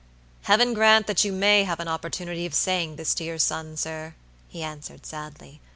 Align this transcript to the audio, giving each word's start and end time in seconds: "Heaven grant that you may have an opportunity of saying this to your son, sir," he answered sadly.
"Heaven 0.45 0.73
grant 0.73 1.05
that 1.05 1.23
you 1.23 1.31
may 1.31 1.63
have 1.63 1.79
an 1.79 1.87
opportunity 1.87 2.47
of 2.47 2.55
saying 2.55 2.95
this 2.95 3.13
to 3.13 3.23
your 3.23 3.37
son, 3.37 3.77
sir," 3.77 4.15
he 4.49 4.63
answered 4.63 5.05
sadly. 5.05 5.61